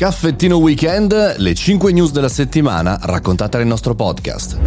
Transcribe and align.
Caffettino 0.00 0.56
Weekend, 0.56 1.34
le 1.36 1.52
5 1.52 1.92
news 1.92 2.10
della 2.10 2.30
settimana 2.30 2.98
raccontate 3.02 3.58
nel 3.58 3.66
nostro 3.66 3.94
podcast. 3.94 4.58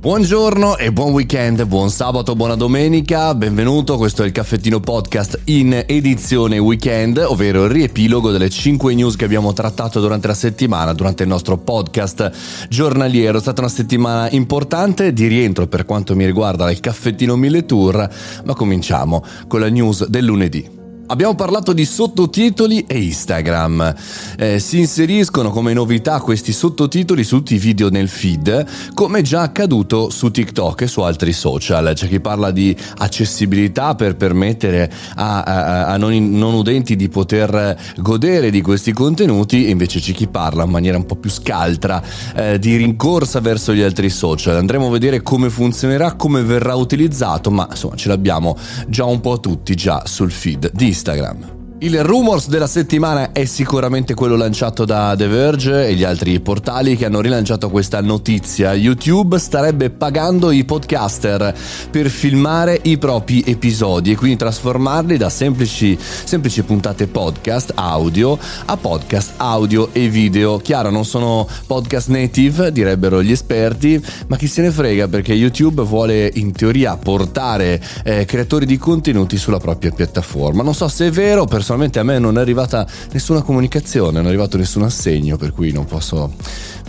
Buongiorno 0.00 0.78
e 0.78 0.90
buon 0.92 1.12
weekend, 1.12 1.62
buon 1.66 1.90
sabato, 1.90 2.34
buona 2.34 2.54
domenica, 2.54 3.34
benvenuto, 3.34 3.98
questo 3.98 4.22
è 4.22 4.24
il 4.24 4.32
Caffettino 4.32 4.80
Podcast 4.80 5.42
in 5.44 5.84
edizione 5.86 6.56
weekend, 6.56 7.18
ovvero 7.18 7.64
il 7.64 7.70
riepilogo 7.70 8.30
delle 8.30 8.48
5 8.48 8.94
news 8.94 9.14
che 9.16 9.26
abbiamo 9.26 9.52
trattato 9.52 10.00
durante 10.00 10.26
la 10.26 10.32
settimana, 10.32 10.94
durante 10.94 11.24
il 11.24 11.28
nostro 11.28 11.58
podcast 11.58 12.30
giornaliero. 12.70 13.36
È 13.36 13.42
stata 13.42 13.60
una 13.60 13.68
settimana 13.68 14.30
importante 14.30 15.12
di 15.12 15.26
rientro 15.26 15.66
per 15.66 15.84
quanto 15.84 16.16
mi 16.16 16.24
riguarda 16.24 16.70
il 16.70 16.80
Caffettino 16.80 17.36
Mille 17.36 17.66
Tour, 17.66 18.08
ma 18.44 18.54
cominciamo 18.54 19.22
con 19.48 19.60
la 19.60 19.68
news 19.68 20.06
del 20.06 20.24
lunedì. 20.24 20.84
Abbiamo 21.08 21.36
parlato 21.36 21.72
di 21.72 21.84
sottotitoli 21.84 22.84
e 22.84 22.98
Instagram. 22.98 23.94
Eh, 24.38 24.58
si 24.58 24.80
inseriscono 24.80 25.50
come 25.50 25.72
novità 25.72 26.20
questi 26.20 26.50
sottotitoli 26.52 27.22
su 27.22 27.36
tutti 27.36 27.54
i 27.54 27.58
video 27.58 27.90
nel 27.90 28.08
feed, 28.08 28.66
come 28.92 29.22
già 29.22 29.42
accaduto 29.42 30.10
su 30.10 30.32
TikTok 30.32 30.80
e 30.80 30.86
su 30.88 31.02
altri 31.02 31.32
social. 31.32 31.92
C'è 31.94 32.08
chi 32.08 32.18
parla 32.18 32.50
di 32.50 32.76
accessibilità 32.96 33.94
per 33.94 34.16
permettere 34.16 34.90
a, 35.14 35.42
a, 35.42 35.86
a 35.86 35.96
non, 35.96 36.30
non, 36.30 36.54
udenti 36.54 36.96
di 36.96 37.08
poter 37.08 37.78
godere 37.98 38.50
di 38.50 38.60
questi 38.60 38.92
contenuti, 38.92 39.70
invece 39.70 40.00
c'è 40.00 40.12
chi 40.12 40.26
parla 40.26 40.64
in 40.64 40.70
maniera 40.70 40.96
un 40.96 41.06
po' 41.06 41.16
più 41.16 41.30
scaltra 41.30 42.02
eh, 42.34 42.58
di 42.58 42.74
rincorsa 42.74 43.38
verso 43.38 43.72
gli 43.72 43.82
altri 43.82 44.10
social. 44.10 44.56
Andremo 44.56 44.88
a 44.88 44.90
vedere 44.90 45.22
come 45.22 45.50
funzionerà, 45.50 46.14
come 46.14 46.42
verrà 46.42 46.74
utilizzato, 46.74 47.52
ma 47.52 47.68
insomma 47.70 47.94
ce 47.94 48.08
l'abbiamo 48.08 48.56
già 48.88 49.04
un 49.04 49.20
po' 49.20 49.38
tutti 49.38 49.76
già 49.76 50.02
sul 50.04 50.32
feed 50.32 50.72
di 50.72 50.94
Instagram. 50.96 51.55
Il 51.78 52.02
rumors 52.02 52.48
della 52.48 52.66
settimana 52.66 53.32
è 53.32 53.44
sicuramente 53.44 54.14
quello 54.14 54.34
lanciato 54.34 54.86
da 54.86 55.14
The 55.14 55.26
Verge 55.26 55.88
e 55.88 55.94
gli 55.94 56.04
altri 56.04 56.40
portali 56.40 56.96
che 56.96 57.04
hanno 57.04 57.20
rilanciato 57.20 57.68
questa 57.68 58.00
notizia. 58.00 58.72
YouTube 58.72 59.38
starebbe 59.38 59.90
pagando 59.90 60.50
i 60.52 60.64
podcaster 60.64 61.54
per 61.90 62.08
filmare 62.08 62.80
i 62.84 62.96
propri 62.96 63.42
episodi 63.46 64.12
e 64.12 64.16
quindi 64.16 64.38
trasformarli 64.38 65.18
da 65.18 65.28
semplici, 65.28 65.98
semplici 66.00 66.62
puntate 66.62 67.08
podcast 67.08 67.72
audio 67.74 68.38
a 68.64 68.76
podcast 68.78 69.34
audio 69.36 69.90
e 69.92 70.08
video. 70.08 70.56
Chiaro, 70.56 70.88
non 70.88 71.04
sono 71.04 71.46
podcast 71.66 72.08
native, 72.08 72.72
direbbero 72.72 73.22
gli 73.22 73.32
esperti, 73.32 74.02
ma 74.28 74.38
chi 74.38 74.46
se 74.46 74.62
ne 74.62 74.70
frega 74.70 75.08
perché 75.08 75.34
YouTube 75.34 75.82
vuole 75.82 76.30
in 76.36 76.52
teoria 76.52 76.96
portare 76.96 77.82
eh, 78.02 78.24
creatori 78.24 78.64
di 78.64 78.78
contenuti 78.78 79.36
sulla 79.36 79.58
propria 79.58 79.90
piattaforma. 79.90 80.62
Non 80.62 80.74
so 80.74 80.88
se 80.88 81.08
è 81.08 81.10
vero, 81.10 81.44
per 81.44 81.64
personalmente 81.66 81.98
a 81.98 82.04
me 82.04 82.20
non 82.20 82.38
è 82.38 82.40
arrivata 82.40 82.86
nessuna 83.10 83.42
comunicazione, 83.42 84.18
non 84.18 84.26
è 84.26 84.28
arrivato 84.28 84.56
nessun 84.56 84.84
assegno, 84.84 85.36
per 85.36 85.52
cui 85.52 85.72
non 85.72 85.84
posso, 85.84 86.32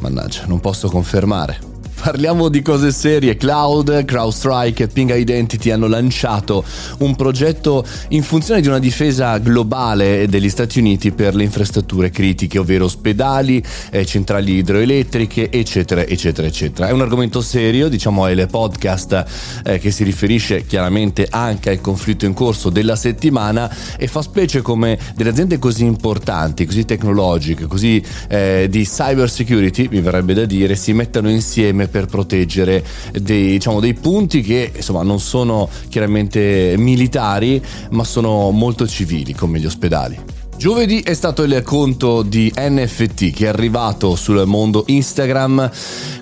mannaggia, 0.02 0.44
non 0.45 0.59
posso 0.59 0.88
confermare. 0.88 1.66
Parliamo 2.08 2.47
di 2.47 2.61
cose 2.61 2.91
serie. 2.91 3.36
Cloud, 3.36 4.05
CrowdStrike 4.05 4.83
e 4.83 4.88
Ping 4.88 5.13
Identity 5.13 5.72
hanno 5.72 5.88
lanciato 5.88 6.63
un 7.00 7.17
progetto 7.17 7.86
in 8.11 8.23
funzione 8.23 8.61
di 8.61 8.69
una 8.69 8.80
difesa 8.80 9.38
globale 9.39 10.25
degli 10.30 10.47
Stati 10.47 10.80
Uniti 10.80 11.11
per 11.11 11.35
le 11.35 11.44
infrastrutture 11.44 12.09
critiche, 12.09 12.59
ovvero 12.59 12.85
ospedali, 12.85 13.61
eh, 13.91 14.05
centrali 14.05 14.53
idroelettriche, 14.53 15.52
eccetera, 15.52 16.05
eccetera, 16.05 16.47
eccetera. 16.47 16.88
È 16.88 16.91
un 16.91 17.02
argomento 17.02 17.41
serio, 17.41 17.89
diciamo, 17.89 18.25
è 18.25 18.31
il 18.31 18.47
podcast 18.50 19.25
eh, 19.66 19.78
che 19.78 19.91
si 19.91 20.05
riferisce 20.05 20.66
chiaramente 20.66 21.28
anche 21.30 21.72
al 21.72 21.81
conflitto 21.81 22.23
in 22.23 22.33
corso 22.33 22.69
della 22.69 22.95
settimana 22.95 23.69
e 23.97 24.08
fa 24.08 24.22
specie 24.22 24.61
come 24.61 24.97
delle 25.13 25.31
aziende 25.31 25.59
così 25.59 25.83
importanti, 25.83 26.66
così 26.66 26.85
tecnologiche, 26.85 27.66
così 27.66 28.02
eh, 28.30 28.67
di 28.69 28.85
cyber 28.85 29.30
security, 29.30 29.89
mi 29.91 30.00
verrebbe 30.00 30.33
da 30.33 30.45
dire, 30.45 30.73
si 30.78 30.94
mettano 30.94 31.30
insieme 31.30 31.88
per 31.88 31.95
proteggere 32.06 32.84
dei, 33.12 33.52
diciamo, 33.52 33.80
dei 33.80 33.95
punti 33.95 34.42
che 34.42 34.72
insomma 34.76 35.02
non 35.02 35.20
sono 35.20 35.68
chiaramente 35.90 36.75
militari 36.78 37.62
ma 37.91 38.03
sono 38.03 38.52
molto 38.52 38.88
civili 38.88 39.34
come 39.34 39.59
gli 39.59 39.66
ospedali. 39.66 40.46
Giovedì 40.57 41.01
è 41.01 41.13
stato 41.13 41.44
il 41.44 41.62
conto 41.62 42.23
di 42.23 42.51
NFT 42.57 43.31
che 43.31 43.45
è 43.45 43.50
arrivato 43.50 44.16
sul 44.16 44.44
mondo 44.47 44.85
Instagram 44.88 45.69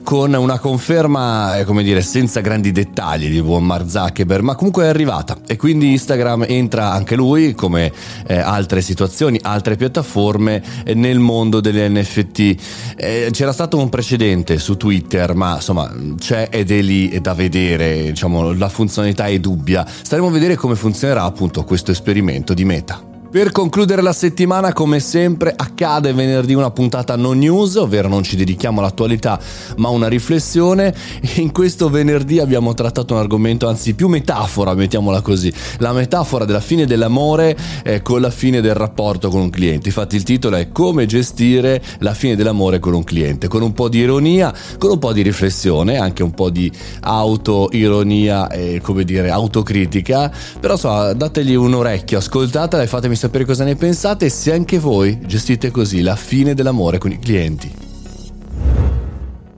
con 0.03 0.33
una 0.33 0.59
conferma, 0.59 1.57
eh, 1.57 1.63
come 1.63 1.83
dire, 1.83 2.01
senza 2.01 2.41
grandi 2.41 2.73
dettagli 2.73 3.29
di 3.29 3.41
buon 3.41 3.65
Mark 3.65 3.89
Zuckerberg, 3.89 4.43
ma 4.43 4.55
comunque 4.55 4.83
è 4.83 4.87
arrivata 4.87 5.37
e 5.47 5.55
quindi 5.55 5.91
Instagram 5.91 6.43
entra 6.49 6.91
anche 6.91 7.15
lui, 7.15 7.53
come 7.53 7.93
eh, 8.27 8.35
altre 8.37 8.81
situazioni, 8.81 9.39
altre 9.41 9.77
piattaforme, 9.77 10.61
eh, 10.83 10.93
nel 10.93 11.19
mondo 11.19 11.61
delle 11.61 11.87
NFT. 11.87 12.55
Eh, 12.97 13.29
c'era 13.31 13.53
stato 13.53 13.77
un 13.77 13.87
precedente 13.87 14.59
su 14.59 14.75
Twitter, 14.75 15.33
ma 15.33 15.55
insomma 15.55 15.89
c'è 16.19 16.49
ed 16.51 16.71
è 16.71 16.81
lì 16.81 17.21
da 17.21 17.33
vedere, 17.33 18.07
diciamo, 18.07 18.51
la 18.51 18.69
funzionalità 18.69 19.27
è 19.27 19.39
dubbia. 19.39 19.85
Staremo 19.87 20.27
a 20.27 20.31
vedere 20.31 20.55
come 20.55 20.75
funzionerà 20.75 21.23
appunto 21.23 21.63
questo 21.63 21.91
esperimento 21.91 22.53
di 22.53 22.65
Meta. 22.65 23.14
Per 23.35 23.51
concludere 23.51 24.01
la 24.01 24.13
settimana, 24.13 24.71
come 24.71 25.01
sempre, 25.01 25.53
accade 25.53 26.13
venerdì 26.13 26.53
una 26.53 26.71
puntata 26.71 27.17
non 27.17 27.37
news, 27.37 27.75
ovvero 27.75 28.07
non 28.07 28.23
ci 28.23 28.37
dedichiamo 28.37 28.79
all'attualità 28.79 29.37
ma 29.75 29.89
una 29.89 30.07
riflessione. 30.07 30.95
In 31.35 31.51
questo 31.51 31.89
venerdì 31.89 32.39
abbiamo 32.39 32.73
trattato 32.73 33.13
un 33.13 33.19
argomento, 33.19 33.67
anzi 33.67 33.93
più 33.93 34.07
metafora, 34.07 34.73
mettiamola 34.73 35.19
così, 35.19 35.51
la 35.79 35.91
metafora 35.91 36.45
della 36.45 36.61
fine 36.61 36.85
dell'amore 36.85 37.57
eh, 37.83 38.01
con 38.01 38.21
la 38.21 38.29
fine 38.29 38.61
del 38.61 38.73
rapporto 38.73 39.27
con 39.27 39.41
un 39.41 39.49
cliente. 39.49 39.89
Infatti 39.89 40.15
il 40.15 40.23
titolo 40.23 40.55
è 40.55 40.71
Come 40.71 41.05
gestire 41.05 41.83
la 41.99 42.13
fine 42.13 42.37
dell'amore 42.37 42.79
con 42.79 42.93
un 42.93 43.03
cliente, 43.03 43.49
con 43.49 43.61
un 43.61 43.73
po' 43.73 43.89
di 43.89 43.97
ironia, 43.97 44.53
con 44.77 44.91
un 44.91 44.99
po' 44.99 45.11
di 45.11 45.21
riflessione, 45.21 45.97
anche 45.97 46.23
un 46.23 46.31
po' 46.31 46.49
di 46.49 46.71
autoironia 47.01 48.47
e 48.47 48.79
come 48.81 49.03
dire 49.03 49.29
autocritica. 49.29 50.31
Però 50.57 50.77
so, 50.77 51.11
dategli 51.13 51.55
un 51.55 51.73
orecchio, 51.73 52.19
ascoltatela 52.19 52.81
e 52.81 52.87
fatemi 52.87 53.13
sapere 53.13 53.23
sapere 53.25 53.45
cosa 53.45 53.63
ne 53.63 53.75
pensate 53.75 54.25
e 54.25 54.29
se 54.29 54.53
anche 54.53 54.77
voi 54.77 55.17
gestite 55.25 55.71
così 55.71 56.01
la 56.01 56.15
fine 56.15 56.53
dell'amore 56.53 56.99
con 56.99 57.11
i 57.11 57.17
clienti. 57.17 57.84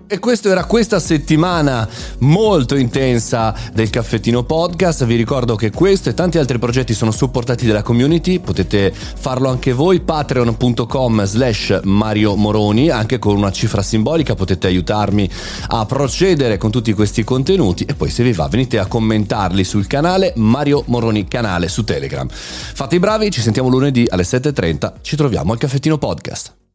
E 0.10 0.20
questo 0.20 0.50
era 0.50 0.64
questa 0.64 1.02
settimana 1.02 1.86
molto 2.20 2.76
intensa 2.76 3.54
del 3.74 3.90
Caffettino 3.90 4.44
Podcast. 4.44 5.04
Vi 5.04 5.16
ricordo 5.16 5.56
che 5.56 5.70
questo 5.70 6.08
e 6.08 6.14
tanti 6.14 6.38
altri 6.38 6.58
progetti 6.60 6.94
sono 6.94 7.12
supportati 7.12 7.68
dalla 7.68 7.82
community. 7.82 8.40
Potete 8.40 8.94
farlo 8.94 9.50
anche 9.50 9.74
voi. 9.74 10.00
Patreon.com 10.00 11.26
slash 11.26 11.82
Mario 11.84 12.36
Moroni. 12.36 12.90
Anche 12.90 13.20
con 13.20 13.36
una 13.36 13.52
cifra 13.52 13.82
simbolica 13.82 14.34
potete 14.34 14.68
aiutarmi 14.68 15.30
a 15.68 15.86
procedere 15.86 16.58
con 16.58 16.72
tutti 16.72 16.94
questi 16.94 17.26
contenuti. 17.26 17.84
E 17.84 17.94
poi 17.94 18.10
se 18.10 18.24
vi 18.24 18.32
va 18.32 18.48
venite 18.48 18.80
a 18.80 18.86
commentarli 18.86 19.66
sul 19.66 19.88
canale 19.88 20.32
Mario 20.38 20.84
Moroni 20.88 21.28
canale 21.28 21.68
su 21.68 21.84
Telegram. 21.84 22.30
Fate 22.30 22.96
i 22.96 23.00
bravi, 23.00 23.30
ci 23.30 23.42
sentiamo 23.42 23.68
lunedì 23.68 24.06
alle 24.08 24.24
7.30. 24.24 24.94
Ci 25.02 25.18
troviamo 25.18 25.52
al 25.52 25.58
Caffettino 25.58 25.98
Podcast. 25.98 26.67